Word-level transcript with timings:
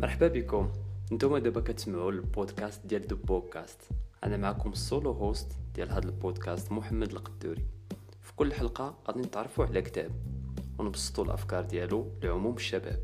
مرحبا 0.00 0.28
بكم. 0.28 0.70
نتوما 1.12 1.38
دابا 1.38 1.60
كتسمعوا 1.60 2.12
البودكاست 2.12 2.86
ديال 2.86 3.06
دو 3.06 3.16
بودكاست 3.16 3.80
أنا 4.24 4.36
معكم 4.36 4.72
ال 4.72 4.80
solo 4.80 5.12
host 5.12 5.52
ديال 5.74 5.90
هذا 5.90 6.06
البودكاست 6.06 6.72
محمد 6.72 7.10
القدوري. 7.10 7.64
في 8.20 8.32
كل 8.36 8.52
حلقة 8.52 8.98
غادي 9.08 9.20
نتعرفوا 9.20 9.64
على 9.64 9.82
كتاب 9.82 10.10
ونبسطوا 10.78 11.24
الأفكار 11.24 11.64
ديالو 11.64 12.06
لعموم 12.22 12.54
الشباب. 12.54 13.02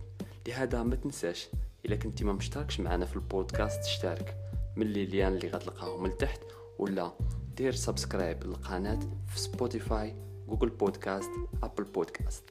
لهذا 0.48 0.82
ما 0.82 0.96
تنساش 0.96 1.48
إلا 1.86 1.96
كنتي 1.96 2.24
ما 2.24 2.32
مشتركش 2.32 2.80
معنا 2.80 3.06
في 3.06 3.16
البودكاست 3.16 3.80
اشترك 3.80 4.36
من 4.76 4.86
اللي 4.86 5.28
اللي 5.28 5.48
غتلقاهم 5.48 6.02
من 6.02 6.16
تحت 6.16 6.40
ولا 6.78 7.12
دير 7.56 7.72
subscribe 7.72 8.44
للقناة 8.44 9.00
في 9.26 9.40
Spotify 9.40 10.16
Google 10.48 10.68
Podcast 10.68 11.30
Apple 11.62 11.84
Podcast 11.84 12.44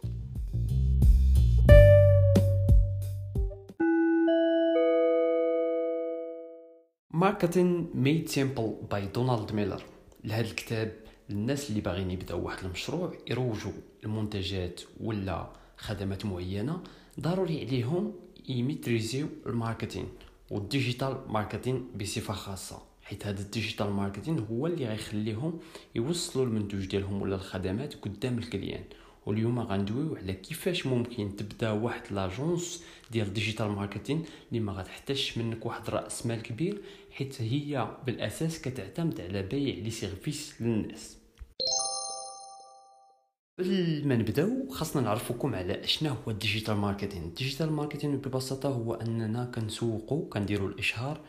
Marketing 7.15 7.89
Made 7.93 8.29
Simple 8.29 8.75
by 8.92 9.05
Donald 9.05 9.51
Miller 9.51 9.83
لهذا 10.24 10.47
الكتاب 10.47 10.93
للناس 11.29 11.69
اللي 11.69 11.82
باغيين 11.82 12.11
يبداو 12.11 12.46
واحد 12.46 12.65
المشروع 12.65 13.14
يروجوا 13.28 13.71
المنتجات 14.04 14.82
ولا 15.00 15.50
خدمات 15.78 16.25
معينة 16.25 16.83
ضروري 17.19 17.65
عليهم 17.65 18.14
يميتريزيو 18.50 19.28
ال 19.46 19.51
marketing 19.51 20.05
وال 20.51 20.66
digital 20.66 21.18
marketing 21.28 21.87
بصفة 22.01 22.33
خاصة. 22.33 22.82
حيت 23.04 23.27
هذا 23.27 23.41
ال 23.42 23.47
digital 23.47 23.89
marketing 23.89 24.39
هو 24.52 24.68
اللي 24.68 24.86
غيخليهم 24.86 25.60
يوصلوا 25.96 26.46
المنتوج 26.46 26.86
ديالهم 26.86 27.21
ولا 27.21 27.36
الخدمات 27.36 27.96
قدام 27.96 28.38
ال 28.37 28.43
client. 28.43 28.83
واليوم 29.25 29.60
غندويو 29.60 30.16
على 30.16 30.33
كيفاش 30.33 30.86
ممكن 30.86 31.36
تبدا 31.36 31.71
واحد 31.71 32.02
l'agence 32.11 32.83
ديال 33.11 33.33
digital 33.33 33.67
marketing 33.67 34.25
اللي 34.49 34.59
ما 34.59 34.71
غتحتاجش 34.71 35.38
منك 35.38 35.66
واحد 35.66 35.89
رأس 35.89 36.25
مال 36.25 36.41
كبير 36.41 36.81
حيت 37.16 37.41
هي 37.41 37.97
بالأساس 38.05 38.61
كتعتمد 38.61 39.21
على 39.21 39.41
بيع 39.41 39.75
les 39.75 39.89
services 39.89 40.61
للناس. 40.61 41.17
قبل 43.59 44.08
ما 44.08 44.16
نبداو 44.16 44.69
خاصنا 44.69 45.02
نعرفوكم 45.02 45.55
على 45.55 45.83
اشنا 45.83 46.09
هو 46.09 46.31
ال 46.31 46.37
digital 46.37 46.75
marketing. 46.75 47.23
ال 47.23 47.30
digital 47.30 47.71
marketing 47.71 48.17
ببساطة 48.17 48.69
هو 48.69 48.93
أننا 48.93 49.45
كنسوقوا 49.45 50.30
كنديروا 50.30 50.69
الإشهار 50.69 51.21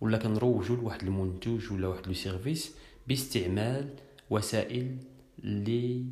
ولا 0.00 0.18
كنروجوا 0.18 0.76
لواحد 0.76 1.02
المنتوج 1.02 1.72
ولا 1.72 1.88
واحد 1.88 2.06
le 2.06 2.14
service 2.14 2.74
باستعمال 3.06 3.94
وسائل 4.30 4.96
اللي 5.38 6.04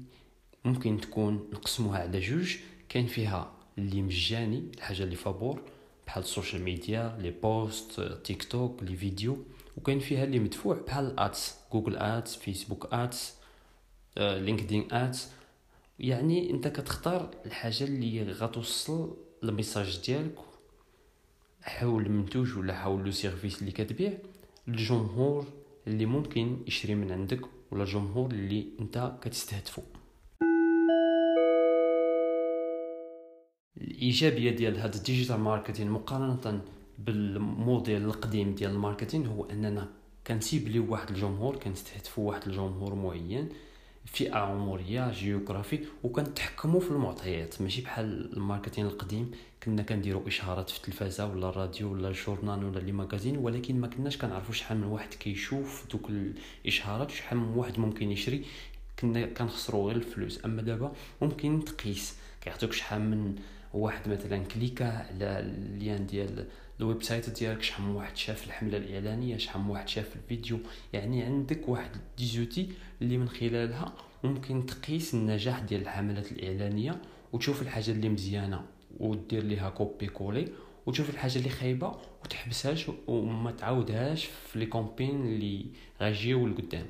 ممكن 0.64 1.00
تكون 1.00 1.48
نقسموها 1.52 1.98
على 1.98 2.20
جوج. 2.20 2.56
كاين 2.89 3.06
فيها 3.06 3.52
اللي 3.78 4.02
مجاني 4.02 4.70
الحاجة 4.75 5.02
اللي 5.02 5.17
فابور 5.17 5.62
بحال 6.06 6.22
ال 6.22 6.62
social 6.62 7.19
media 7.20 7.30
les 7.30 8.00
posts 8.00 8.44
TikTok 8.44 8.83
les 8.83 8.97
vidéos 8.97 9.39
وكاين 9.77 9.98
فيها 10.00 10.24
اللي 10.24 10.38
مدفوع 10.38 10.77
بحال 10.86 11.06
ال 11.06 11.19
ads 11.19 11.55
Google 11.72 11.97
Ads 11.97 12.36
Facebook 12.36 12.89
Ads 12.92 13.34
LinkedIn 14.17 14.92
Ads 14.92 15.30
يعني 15.98 16.50
انت 16.50 16.69
كتختار 16.69 17.30
الحاجة 17.46 17.84
اللي 17.84 18.33
غتوصل 18.33 19.16
ال 19.42 19.50
message 19.50 20.00
ديالك 20.06 20.34
حول 21.62 22.06
المنتوج 22.06 22.58
ولا 22.58 22.74
حول 22.74 23.05
le 23.05 23.11
service 23.11 23.61
اللي 23.61 23.72
كتبيع 23.72 24.12
للجمهور 24.68 25.46
اللي 25.86 26.06
ممكن 26.06 26.58
يشري 26.66 26.94
من 26.94 27.12
عندك 27.12 27.41
ولا 27.70 27.83
الجمهور 27.83 28.30
اللي 28.30 28.66
انت 28.80 29.12
كتستهدفه 29.22 29.83
الايجابيه 34.05 34.50
ديال 34.50 34.78
هذا 34.78 34.97
ال 34.97 35.02
digital 35.02 35.41
marketing 35.41 35.91
مقارنة 35.91 36.60
بالموديل 36.98 38.05
القديم 38.05 38.55
ديال 38.55 38.70
ال 38.70 38.76
marketing 38.76 39.27
هو 39.27 39.44
أننا 39.44 39.89
كنسيبليو 40.27 40.92
واحد 40.92 41.11
الجمهور 41.11 41.56
كنستهدفوا 41.56 42.29
واحد 42.29 42.48
الجمهور 42.48 42.95
معين 42.95 43.48
فئة 44.05 44.34
عمرية 44.34 45.11
géographie 45.11 45.79
وكنتحكموا 46.02 46.80
في 46.80 46.90
المعطيات. 46.90 47.62
ماشي 47.62 47.83
بحال 47.83 48.33
ال 48.36 48.42
marketing 48.42 48.86
القديم 48.86 49.30
كنا 49.62 49.83
كنديروا 49.83 50.29
إشهارات 50.29 50.70
في 50.70 50.77
التلفازة 50.77 51.27
ولا 51.27 51.48
الراديو 51.48 51.92
ولا 51.92 52.08
ال 52.08 52.15
journal 52.15 52.64
ولا 52.64 52.79
les 52.79 52.92
magazines 52.92 53.36
ولكن 53.36 53.80
ما 53.80 53.86
كناش 53.86 54.18
كنعرفوا 54.18 54.55
شحال 54.55 54.79
من 54.79 54.84
واحد 54.84 55.14
كيشوف 55.14 55.84
دوك 55.92 56.11
الإشهارات 56.11 57.11
وشحال 57.11 57.39
من 57.39 57.56
واحد 57.56 57.79
ممكن 57.79 58.11
يشري. 58.11 58.45
كنا 58.98 59.27
كنخسروا 59.27 59.86
غير 59.86 59.96
الفلوس. 59.96 60.45
أما 60.45 60.62
دابا 60.62 60.92
ممكن 61.23 61.64
تقيس 61.64 62.17
كيعطيوك 62.40 62.73
شحال 62.73 63.00
من 63.00 63.34
واحد 63.74 64.08
مثلا 64.08 64.39
كليكا 64.39 64.85
على 64.85 65.39
ال 65.40 65.54
lien 65.54 66.07
ديال 66.07 66.46
ال 66.80 67.02
website 67.02 67.30
ديالك 67.30 67.62
شحال 67.62 67.85
من 67.86 67.95
واحد 67.95 68.17
شاف 68.17 68.46
الحملة 68.46 68.77
الإعلانية 68.77 69.36
شحال 69.36 69.62
من 69.62 69.70
واحد 69.70 69.89
شاف 69.89 70.17
الفيديو. 70.17 70.58
يعني 70.92 71.23
عندك 71.23 71.68
واحد 71.68 71.90
des 72.18 72.35
outils 72.35 72.68
اللي 73.02 73.18
من 73.18 73.29
خلالها 73.29 73.92
ممكن 74.24 74.67
تقيس 74.67 75.14
النجاح 75.14 75.61
ديال 75.61 75.80
الحملات 75.80 76.33
الإعلانية 76.33 77.02
وتشوف 77.33 77.62
الحاجة 77.62 77.90
اللي 77.90 78.08
مزيانة 78.08 78.62
ودير 79.01 79.42
ليها 79.42 79.70
copier-coller 79.70 80.48
وتشوف 80.86 81.11
الحاجة 81.11 81.39
اللي 81.39 81.48
خايبة 81.48 81.96
وتحبسهاش 82.24 82.91
وما 83.06 83.51
تعاودهاش 83.51 84.24
في 84.24 84.58
les 84.58 84.67
campagnes 84.67 85.27
اللي 85.27 85.67
غاجيو 86.01 86.46
لقدام. 86.46 86.86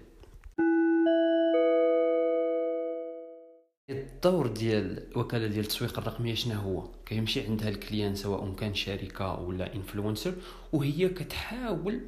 الدور 3.91 4.47
ديال 4.47 5.13
الوكاله 5.13 5.47
ديال 5.47 5.61
التسويق 5.65 5.99
الرقميه 5.99 6.35
شنو 6.35 6.55
هو؟ 6.61 6.89
كيمشي 7.07 7.41
عندها 7.41 7.69
ال 7.69 7.75
client 7.75 8.15
سواء 8.15 8.55
كان 8.55 8.75
شركة 8.75 9.41
ولا 9.41 9.75
influencer 9.75 10.35
وهي 10.73 11.09
كتحاول 11.09 12.01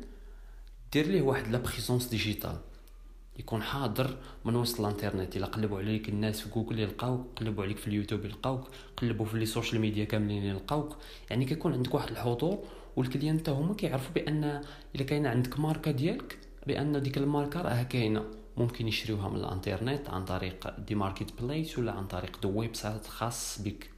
دير 0.93 1.07
ليه 1.07 1.23
واحد 1.23 1.49
la 1.49 1.59
présence 1.59 2.07
digitale 2.07 2.57
يكون 3.39 3.63
حاضر 3.63 4.17
من 4.45 4.57
وسط 4.57 4.81
الانترنت 4.81 5.37
إلا 5.37 5.47
قلبوا 5.47 5.79
عليك 5.79 6.09
الناس 6.09 6.41
في 6.41 6.51
جوجل 6.51 6.79
يلقاوك 6.79 7.27
قلبوا 7.37 7.65
عليك 7.65 7.79
في 7.79 7.87
اليوتيوب 7.89 8.25
يلقاوك 8.25 8.69
قلبوا 8.97 9.27
في 9.27 9.39
les 9.39 9.47
social 9.47 9.81
media 9.81 10.05
كاملين 10.05 10.43
يلقاوك. 10.45 10.97
يعني 11.31 11.45
كيكون 11.45 11.73
عندك 11.73 11.95
واحد 11.95 12.11
الحضور 12.11 12.59
وال 12.97 13.06
clients 13.06 13.39
حتى 13.39 13.51
هما 13.51 13.75
كيعرفوا 13.75 14.15
بأن 14.15 14.61
إلا 14.95 15.05
كاينة 15.05 15.29
عندك 15.29 15.61
ماركة 15.61 15.91
ديالك 15.91 16.39
بأن 16.67 17.03
ديك 17.03 17.19
الماركة 17.19 17.63
راه 17.63 17.83
كاينة. 17.83 18.25
ممكن 18.57 18.89
يشريوها 18.89 19.29
من 19.29 19.37
الانترنت 19.37 20.11
عن 20.11 20.25
طريق 20.25 20.81
des 20.81 20.95
marketplaces 20.95 21.79
ولا 21.79 21.93
عن 21.93 22.07
طريق 22.07 22.41
des 22.43 22.59
websites 22.61 23.07
خاص 23.07 23.63
بك. 23.63 23.91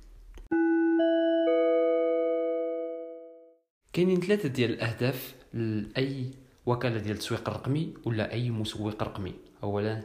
كاينين 3.92 4.20
ثلاثة 4.20 4.48
ديال 4.48 4.70
الأهداف 4.70 5.34
لأي 5.52 6.30
وكالة 6.66 6.98
ديال 6.98 7.14
التسويق 7.14 7.48
الرقمي 7.48 7.94
ولا 8.04 8.32
أي 8.32 8.50
مسوق 8.50 9.02
رقمي. 9.02 9.34
اولا 9.62 10.02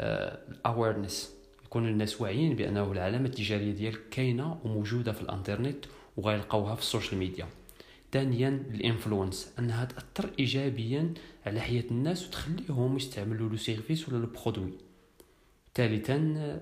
ال 0.00 0.13
awareness 0.13 1.34
آه 1.34 1.64
يكون 1.66 1.88
الناس 1.88 2.20
واعيين 2.20 2.56
بأنه 2.56 2.92
العلامة 2.92 3.26
التجارية 3.26 3.72
ديالك 3.72 4.08
كاينة 4.10 4.60
وموجودة 4.64 5.12
في 5.12 5.22
الانترنت 5.22 5.84
وغيلقاوها 6.16 6.74
في 6.74 6.80
ال 6.80 6.85
social 6.85 7.18
media. 7.18 7.46
ثانيا 8.12 8.48
ال 8.48 8.58
influence 8.58 9.52
انها 9.58 9.84
تاثر 9.84 10.30
ايجابيا 10.38 11.14
على 11.46 11.60
حياة 11.60 11.84
الناس 11.90 12.26
وتخليهم 12.26 12.96
يستعملوا 12.96 13.48
le 13.48 13.56
service 13.56 14.08
ولا 14.08 14.18
le 14.18 14.26
produit. 14.26 14.72
ثالثا 15.74 16.60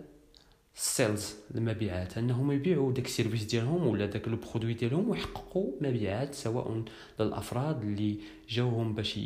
ال 0.77 0.86
sales 0.86 1.35
المبيعات 1.55 2.19
أنهم 2.19 2.53
يبيعوا 2.53 2.93
داك 2.93 3.05
ال 3.05 3.10
service 3.10 3.45
ديالهم 3.45 3.87
ولا 3.87 4.07
داك 4.07 4.29
le 4.29 4.37
produit 4.37 4.75
ديالهم 4.75 5.09
ويحققوا 5.09 5.73
مبيعات 5.81 6.35
سواء 6.35 6.85
للأفراد 7.21 7.83
اللي 7.83 8.19
جاوهم 8.49 8.95
باش 8.95 9.17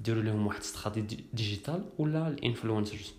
يديروا 0.00 0.22
لهم 0.22 0.46
واحد 0.46 0.60
stratégie 0.60 1.24
digitale 1.32 1.84
ولا 1.98 2.28
ال 2.28 2.35
influencers. 2.35 3.14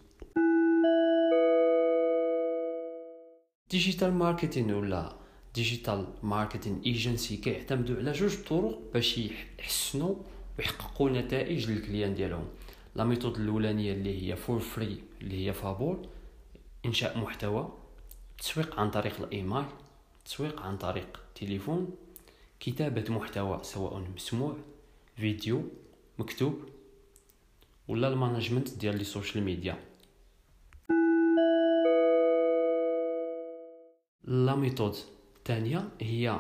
digital 3.72 4.14
marketing 4.14 4.72
ولا 4.72 5.21
digital 5.54 6.08
marketing 6.24 6.82
agency 6.86 7.38
كيعتمدوا 7.38 7.96
على 7.96 8.12
جوج 8.12 8.44
طرق 8.44 8.80
باش 8.94 9.18
يحسنوا 9.60 10.16
ويحققوا 10.60 11.10
نتائج 11.10 11.72
لل 11.72 11.82
clients 11.82 12.16
ديالهم. 12.16 12.48
la 12.96 13.04
méthode 13.04 13.38
الاولانيه 13.38 13.94
اللي 13.94 14.32
هي 14.32 14.36
for 14.36 14.60
free 14.60 15.04
اللي 15.22 15.48
هي 15.48 15.54
فابور 15.54 16.08
انشاء 16.86 17.18
محتوى. 17.18 17.74
تسويق 18.38 18.80
عن 18.80 18.92
طريق 18.92 19.22
الإيميل 19.22 19.66
تسويق 20.26 20.62
عن 20.62 20.78
طريق 20.78 21.20
التليفون 21.28 21.96
كتابة 22.60 23.14
محتوى 23.14 23.60
سواء 23.64 24.04
مسموع 24.16 24.58
فيديو 25.16 25.64
مكتوب 26.20 26.60
ولا 27.88 28.08
ال 28.08 28.14
management 28.14 28.78
ديال 28.78 28.98
les 28.98 29.04
social 29.04 29.44
media. 29.44 29.78
la 34.24 34.56
méthode 34.56 34.96
الثانية 35.52 35.90
هي 36.02 36.40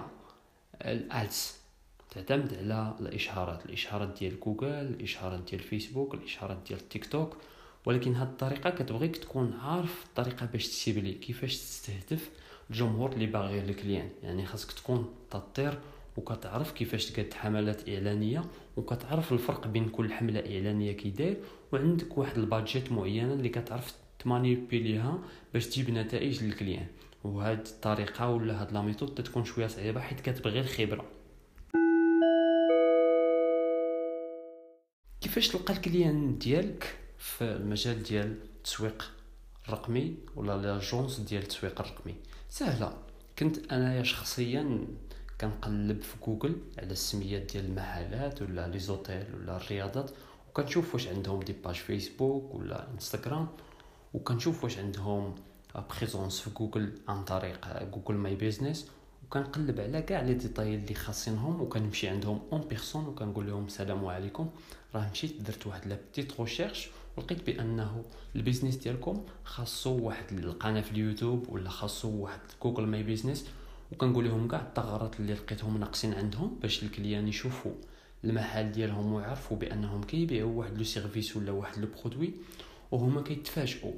ال 0.86 1.05
ads 1.05 1.62
تعتمد 2.10 2.54
على 2.54 2.96
الإشهارات 3.00 3.66
الإشهارات 3.66 4.20
ديال 4.20 4.40
جوجل 4.40 4.68
الإشهارات 4.68 5.40
ديال 5.50 5.60
فيسبوك 5.60 6.14
الإشهارات 6.14 6.58
ديال 6.68 6.90
تيك 6.90 7.06
توك. 7.06 7.38
ولكن 7.86 8.16
هاد 8.16 8.28
الطريقة 8.28 8.70
كتبغيك 8.70 9.18
تكون 9.18 9.54
عارف 9.54 10.06
الطريقة 10.06 10.46
باش 10.46 10.68
تسيبلي 10.68 11.14
كيفاش 11.14 11.58
تستهدف 11.58 12.30
الجمهور 12.70 13.12
اللي 13.12 13.26
باغي 13.26 13.60
ال 13.60 13.66
client. 13.66 14.10
يعني 14.24 14.46
خاصك 14.46 14.72
تكون 14.72 15.14
تطير 15.32 15.80
وكتعرف 16.18 16.72
كيفاش 16.72 17.06
تقاد 17.06 17.34
حملات 17.34 17.90
إعلانية 17.90 18.46
وكتعرف 18.78 19.34
الفرق 19.34 19.68
بين 19.68 19.90
كل 19.90 20.14
حملة 20.14 20.40
إعلانية 20.40 20.92
كي 20.92 21.10
داير 21.10 21.38
وعندك 21.72 22.18
واحد 22.18 22.38
ال 22.38 22.45
budget 22.45 22.92
معينة 22.92 23.34
اللي 23.34 23.50
كتعرف 23.50 23.94
تمانيبيليها 24.20 25.20
باش 25.54 25.68
تجيب 25.68 25.90
نتائج 25.90 26.44
لل 26.44 26.52
clients. 26.52 26.88
وهاد 27.24 27.68
الطريقة 27.68 28.30
ولا 28.30 28.62
هاد 28.62 28.72
la 28.72 28.82
méthode 28.82 29.24
تكون 29.24 29.46
شوية 29.46 29.68
صعيبة 29.68 30.02
حيت 30.02 30.20
كتبغي 30.20 30.60
الخبرة. 30.60 31.06
كيفاش 35.22 35.48
تلقى 35.48 35.74
ال 35.74 35.82
clients 35.82 36.38
ديالك 36.38 36.98
في 37.18 37.44
المجال 37.44 38.04
ديال 38.04 38.38
التسويق 38.58 39.12
الرقمي 39.68 40.16
ولا 40.36 40.58
l'agence 40.58 41.20
ديال 41.20 41.44
التسويق 41.44 41.82
الرقمي؟ 41.82 42.16
سهلة. 42.50 42.98
كنت 43.40 43.72
أنايا 43.72 44.04
شخصيا 44.04 44.88
كنقلب 45.42 46.02
في 46.02 46.16
جوجل 46.26 46.56
على 46.78 46.92
السميات 46.92 47.52
ديال 47.52 47.66
المحلات 47.66 48.42
ولا 48.42 48.68
les 48.68 48.80
hôtels 48.80 49.36
ولا 49.36 49.58
الرياضات 49.58 50.12
وكنشوف 50.50 50.94
واش 50.94 51.08
عندهم 51.08 51.40
des 51.40 51.54
pages 51.54 51.76
Facebook 51.76 52.56
ولا 52.56 52.92
انستغرام 52.92 53.48
وكنشوف 54.14 54.64
واش 54.64 54.78
عندهم 54.78 55.36
présence 55.76 56.40
في 56.40 56.50
جوجل 56.50 56.94
عن 57.08 57.24
طريق 57.24 57.84
Google 57.84 58.16
My 58.16 58.36
Business 58.36 58.88
وكنقلب 59.26 59.80
على 59.80 60.02
كاع 60.02 60.22
les 60.22 60.34
détails 60.34 60.76
اللي 60.76 60.94
خاصينهم 60.94 61.62
وكنمشي 61.62 62.08
عندهم 62.08 62.42
en 62.52 62.62
personne 62.62 63.08
وكنقول 63.08 63.48
لهم 63.48 63.66
السلام 63.66 64.06
عليكم. 64.06 64.50
راه 64.96 65.10
مشيت 65.12 65.42
درت 65.42 65.68
واحد 65.68 65.88
la 65.88 65.96
petite 65.96 66.40
recherche 66.40 66.90
ولقيت 67.18 67.46
بأنه 67.46 68.04
ال 68.36 68.40
business 68.40 68.76
ديالكم 68.76 69.24
خاصو 69.44 70.00
واحد 70.00 70.32
القناة 70.32 70.82
في 70.82 70.92
اليوتيوب 70.92 71.50
ولا 71.50 71.70
خاصو 71.70 72.10
واحد 72.10 72.40
Google 72.64 72.84
My 72.84 73.04
Business 73.04 73.46
وكنقول 73.92 74.26
لهم 74.26 74.48
كاع 74.48 74.60
الثغرات 74.62 75.20
اللي 75.20 75.34
لقيتهم 75.34 75.78
ناقصين 75.78 76.14
عندهم 76.14 76.60
باش 76.62 76.84
ال 76.84 76.89
clients 76.89 77.28
يشوفوا 77.28 77.72
المحل 78.24 78.72
ديالهم 78.72 79.14
ويعرفوا 79.14 79.58
بأنهم 79.58 80.04
كيبيعوا 80.04 80.52
واحد 80.52 80.78
le 80.78 80.84
service 80.84 81.38
ولا 81.38 81.52
واحد 81.52 81.80
le 81.80 81.88
produit 82.02 82.34
وهما 82.92 83.22
كيتفاجئوا. 83.22 83.94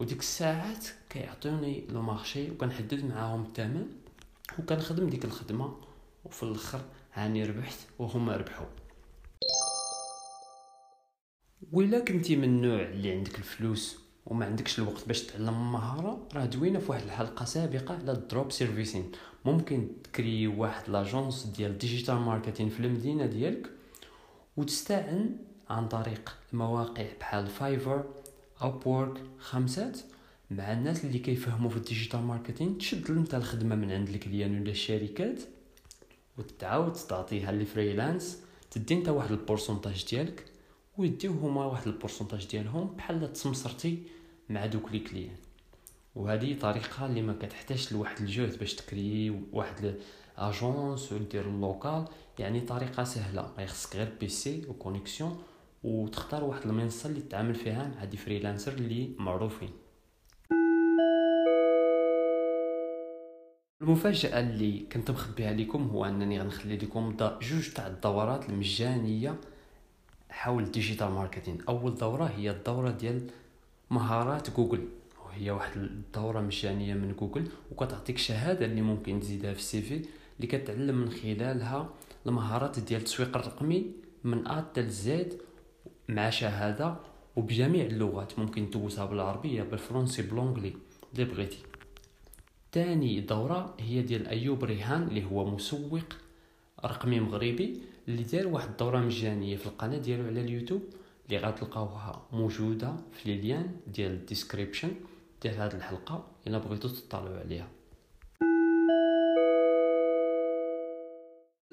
وديك 0.00 0.18
الساعات 0.18 0.86
كيعطوني 1.10 1.86
le 1.88 2.02
marché 2.02 2.50
وكنحدد 2.50 3.04
معاهم 3.04 3.42
الثمن 3.44 3.86
وكنخدم 4.58 5.08
ديك 5.08 5.24
الخدمة 5.24 5.76
وفي 6.24 6.42
الأخر 6.42 6.80
هاني 7.12 7.44
ربحت 7.44 7.78
وهما 7.98 8.36
ربحوا. 8.36 8.66
ولا 11.72 11.98
كنتي 11.98 12.36
من 12.36 12.44
النوع 12.44 12.82
اللي 12.82 13.12
عندك 13.12 13.38
الفلوس 13.38 13.98
وما 14.26 14.46
عندكش 14.46 14.78
الوقت 14.78 15.06
باش 15.08 15.22
تعلم 15.22 15.72
مهارة 15.72 16.28
راه 16.34 16.44
دوينا 16.44 16.78
في 16.78 16.90
واحد 16.90 17.02
الحلقة 17.02 17.44
سابقة 17.44 17.94
على 17.94 18.12
ال 18.12 18.20
drop 18.20 18.52
servicing. 18.52 19.12
ممكن 19.44 19.88
تكري 20.04 20.46
واحد 20.46 20.90
l'agence 20.90 21.46
ديال 21.46 21.78
digital 21.78 22.14
marketing 22.14 22.68
في 22.68 22.80
المدينة 22.80 23.26
ديالك 23.26 23.70
وتستعن 24.56 25.36
عن 25.70 25.88
طريق 25.88 26.38
المواقع 26.52 27.06
بحال 27.20 27.46
Fiverr 27.46 28.04
Upwork 28.60 29.22
خمسات 29.38 29.98
مع 30.50 30.72
الناس 30.72 31.04
اللي 31.04 31.18
كيفهموا 31.18 31.70
في 31.70 31.76
ال 31.76 31.81
digital 31.81 32.20
marketing 32.20 32.78
تشد 32.78 33.10
انت 33.10 33.34
الخدمة 33.34 33.76
من 33.76 33.92
عند 33.92 34.08
ال 34.08 34.15
client 34.15 34.60
ولا 34.60 34.70
الشركات 34.70 35.42
وتعاود 36.38 36.92
تعطيها 36.92 37.52
لل 37.52 37.68
freelance 37.68 38.38
تدي 38.70 38.94
انت 38.94 39.08
واحد 39.08 39.30
ال 39.30 39.36
pourcentage 39.36 40.06
ديالك 40.10 40.44
ويديو 40.98 41.32
هما 41.32 41.64
واحد 41.64 41.86
ال 41.86 41.91
pourcentage 41.91 42.46
ديالهم 42.46 42.86
بحال 42.96 43.32
تسمسرتي 43.32 44.02
مع 44.48 44.66
دوك 44.66 44.92
les 44.92 44.98
clients. 44.98 45.36
وهذه 46.14 46.58
طريقة 46.58 47.06
اللي 47.06 47.22
ما 47.22 47.32
كتحتاجش 47.32 47.92
لواحد 47.92 48.20
الجهد 48.20 48.58
باش 48.58 48.74
تكري 48.74 49.42
واحد 49.52 49.94
agence 50.38 51.12
ودير 51.12 51.48
ال 51.48 51.57
local 51.57 52.04
يعني 52.38 52.60
طريقة 52.60 53.04
سهلة 53.04 53.52
غيخصك 53.58 53.96
غير 53.96 54.12
PC 54.20 54.64
و 54.68 54.75
connexion 54.75 55.42
وتختار 55.82 56.44
واحد 56.44 56.62
المنصة 56.66 57.08
اللي 57.08 57.20
تتعامل 57.20 57.54
فيها 57.54 57.92
مع 57.96 58.04
des 58.04 58.16
freelancers 58.16 58.72
اللي 58.72 59.10
معروفين. 59.18 59.70
المفاجأة 63.82 64.40
اللي 64.40 64.80
كنت 64.92 65.10
مخبيها 65.10 65.52
لكم 65.52 65.82
هو 65.88 66.04
أنني 66.04 66.40
غنخلي 66.40 66.76
لكم 66.76 67.16
جوج 67.42 67.70
تاع 67.70 67.86
الدورات 67.86 68.48
المجانية 68.48 69.34
حول 70.30 70.62
ال 70.62 70.68
digital 70.68 71.10
marketing 71.10 71.58
أول 71.68 71.94
دورة 71.94 72.24
هي 72.24 72.50
الدورة 72.50 72.90
ديال 72.90 73.30
مهارات 73.90 74.50
جوجل. 74.56 74.88
وهي 75.26 75.50
واحد 75.50 75.76
الدورة 75.76 76.40
مجانية 76.40 76.94
من 76.94 77.14
جوجل 77.20 77.48
وكتعطيك 77.72 78.18
شهادة 78.18 78.66
اللي 78.66 78.82
ممكن 78.82 79.20
تزيدها 79.20 79.52
في 79.52 79.58
ال 79.58 79.82
CV 79.82 80.04
اللي 80.36 80.46
كتعلم 80.46 80.94
من 80.98 81.10
خلالها 81.10 81.88
المهارات 82.26 82.78
ديال 82.78 83.00
التسويق 83.00 83.36
الرقمي 83.36 83.92
من 84.24 84.46
A 84.46 84.56
حتى 84.56 84.88
Z 84.88 85.40
مع 86.08 86.30
شهاده 86.30 86.96
وبجميع 87.36 87.86
اللغات. 87.86 88.38
ممكن 88.38 88.70
تدوزها 88.70 89.04
بالعربية 89.04 89.62
بالفرنسي 89.62 90.22
ب 90.22 90.27
l'anglais 90.27 90.72
اللي 91.12 91.24
بغيتي. 91.24 91.58
تاني 92.72 93.20
دورة 93.20 93.74
هي 93.80 94.02
ديال 94.02 94.26
أيوب 94.26 94.64
ريهان 94.64 95.02
اللي 95.02 95.24
هو 95.24 95.50
مسوق 95.50 96.00
رقمي 96.84 97.20
مغربي 97.20 97.80
اللي 98.08 98.22
دار 98.22 98.46
واحد 98.46 98.68
الدورة 98.68 98.98
مجانية 98.98 99.56
في 99.56 99.66
القناة 99.66 99.98
ديالو 99.98 100.26
على 100.26 100.40
اليوتيوب 100.40 100.82
اللي 101.26 101.38
غتلقاوها 101.38 102.22
موجودة 102.32 102.96
في 103.12 103.28
les 103.28 103.46
liens 103.46 103.76
ديال 103.86 104.12
ال 104.12 104.19
description 104.19 104.90
ديال 105.42 105.54
هاد 105.54 105.74
الحلقة 105.74 106.26
إلا 106.46 106.58
بغيتو 106.58 106.88
تطلعوا 106.88 107.38
عليها. 107.38 107.68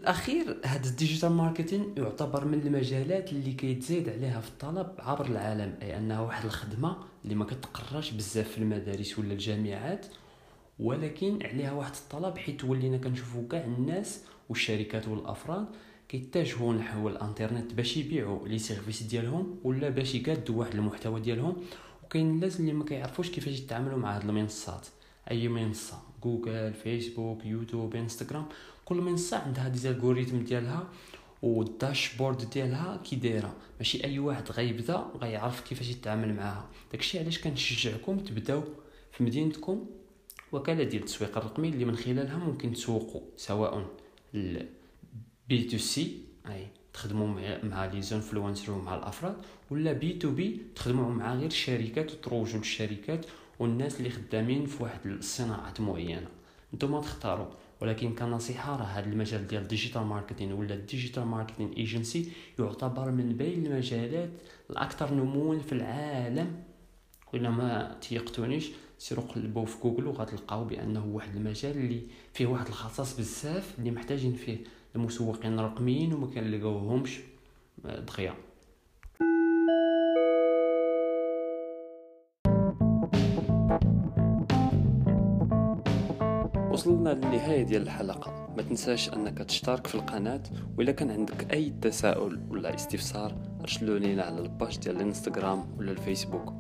الأخير 0.06 0.58
هذا 0.66 0.90
ال 0.90 0.95
digital 0.95 1.32
marketing 1.32 1.94
يعتبر 1.98 2.46
من 2.46 2.62
المجالات 2.62 3.32
اللي 3.32 3.54
كيتزايد 3.54 4.10
عليها 4.10 4.42
في 4.42 4.48
الطلب 4.48 4.88
عبر 5.00 5.26
العالم 5.26 5.76
أي 5.82 5.98
انها 5.98 6.20
واحد 6.20 6.46
الخدمة 6.46 6.98
اللي 7.24 7.36
ما 7.36 7.46
كتقراش 7.46 8.12
بزاف 8.12 8.48
في 8.50 8.58
المدارس 8.58 9.20
ولا 9.20 9.34
الجامعات 9.34 10.06
ولكن 10.80 11.40
عليها 11.46 11.72
واحد 11.74 11.92
الطلب 11.96 12.38
حيت 12.38 12.64
ولينا 12.64 12.98
كنشوفوا 12.98 13.48
كاع 13.48 13.64
الناس 13.64 14.22
والشركات 14.50 15.08
والأفراد 15.08 15.66
كيتجهوا 16.10 16.74
نحو 16.74 17.10
الإنترنت 17.10 17.74
باش 17.74 17.98
يبيعوا 17.98 18.48
les 18.48 18.60
services 18.60 19.04
ديالهم 19.04 19.60
ولا 19.64 19.90
باش 19.90 20.16
يقادوا 20.16 20.56
واحد 20.56 20.74
المحتوى 20.74 21.22
ديالهم 21.22 21.56
وكاين 22.04 22.30
الناس 22.30 22.60
اللي 22.60 22.74
ما 22.74 22.86
كيعرفوش 22.86 23.30
كيفاش 23.30 23.60
يتعاملوا 23.60 23.98
مع 23.98 24.16
هاد 24.16 24.22
المنصات. 24.22 24.88
أي 25.32 25.48
منصة؟ 25.48 25.98
جوجل 26.24 26.74
فيسبوك 26.74 27.46
يوتيوب 27.46 27.96
إنستغرام. 27.96 28.46
كل 28.86 28.96
منصه 28.96 29.38
عندها 29.38 29.68
دي 29.68 29.90
ال 29.90 29.94
algorithm 29.94 30.38
ديالها 30.38 30.88
وال 31.42 31.61
dashboard 31.61 32.50
ديالها 32.50 32.98
كي 32.98 33.16
دايرة. 33.16 33.56
ماشي 33.78 34.04
أي 34.04 34.20
واحد 34.20 34.52
غيبدأ 34.52 35.06
غيعرف 35.22 35.62
كيفاش 35.62 35.90
يتعامل 35.90 36.34
معاها. 36.34 36.70
داكشي 36.92 37.20
علاش 37.20 37.40
كنشجعكم 37.40 38.20
تبداو 38.20 38.64
في 39.12 39.24
مدينتكم 39.24 39.86
وكالة 40.52 40.84
ديال 40.84 41.02
التسويق 41.02 41.38
الرقمي 41.38 41.70
اللي 41.70 41.86
من 41.86 41.96
خلالها 41.96 42.38
ممكن 42.38 42.74
تسوقوا 42.74 43.22
سواء 43.38 43.88
B 45.50 45.64
to 45.64 45.78
C 45.78 46.20
أي 46.48 46.68
تخدموا 46.94 47.28
مع 47.64 47.86
les 47.86 48.02
influenceurs 48.02 48.72
ومع 48.72 48.96
الأفراد 48.96 49.36
ولا 49.72 49.94
B 49.94 50.14
to 50.14 50.32
B 50.32 50.62
تخدموا 50.76 51.10
مع 51.10 51.34
غير 51.36 51.48
الشركات 51.48 52.12
وتروجوا 52.12 52.60
للشركات 52.60 53.26
والناس 53.60 53.98
اللي 53.98 54.10
خدامين 54.10 54.66
في 54.66 54.84
واحد 54.84 55.00
الصناعات 55.06 55.82
معينة. 55.82 56.28
نتوما 56.74 57.02
تختاروا. 57.02 57.48
ولكن 57.82 58.16
كنصيحة 58.16 58.76
راه 58.76 58.84
هذا 58.84 59.06
المجال 59.06 59.48
ديال 59.48 59.62
ال 59.62 59.67
digital 59.67 60.02
marketing 60.02 60.54
ولا 60.54 60.74
ال 60.74 60.80
digital 60.80 61.26
marketing 61.26 61.74
agency 61.74 62.32
يعتبر 62.60 63.12
من 63.12 63.38
بين 63.38 63.66
المجالات 63.66 64.30
الأكثر 64.70 65.14
نموا 65.14 65.60
في 65.60 65.72
العالم. 65.72 66.64
ولا 67.34 67.50
ما 67.50 67.98
تيقتونيش 68.02 68.72
سيروا 68.98 69.24
قلبوا 69.26 69.66
في 69.66 69.78
جوجل 69.84 70.08
وغتلقاو 70.08 70.66
بأنه 70.66 71.06
واحد 71.06 71.36
المجال 71.36 71.78
اللي 71.78 72.02
فيه 72.34 72.46
واحد 72.46 72.68
الخصائص 72.68 73.18
بزاف 73.18 73.76
اللي 73.80 73.92
محتاجين 73.92 74.34
فيه 74.34 74.58
المسوقين 74.96 75.60
الرقميين 75.60 76.14
وما 76.14 76.28
كنلقاوهمش 76.28 77.20
دغيا. 77.86 78.34
وصلنا 86.86 87.10
للنهاية 87.10 87.64
ديال 87.64 87.82
الحلقة. 87.82 88.48
ما 88.58 88.64
تنساش 88.64 89.10
أنك 89.14 89.38
تشترك 89.38 89.88
في 89.88 89.96
القناة 89.96 90.44
وإلا 90.78 90.92
كان 90.92 91.12
عندك 91.12 91.54
أي 91.54 91.74
تساؤل 91.82 92.40
ولا 92.50 92.76
استفسار 92.76 93.36
ارسلوا 93.62 94.00
لينا 94.00 94.24
على 94.24 94.40
الباش 94.40 94.78
ديال 94.78 94.96
الإنستغرام 94.96 95.66
ولا 95.78 95.92
الفيسبوك. 95.92 96.54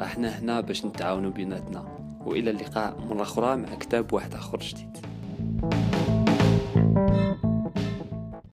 إحنا 0.00 0.28
هنا 0.28 0.60
باش 0.60 0.84
نتعاونوا 0.84 1.30
بيناتنا. 1.30 1.84
وإلى 2.26 2.50
اللقاء 2.50 3.00
مرة 3.10 3.22
أخرى 3.22 3.56
مع 3.56 3.74
كتاب 3.74 4.12
واحد 4.12 4.34
آخر 4.34 4.58
جديد. 4.58 4.96
thank 6.96 7.10
you 7.10 7.35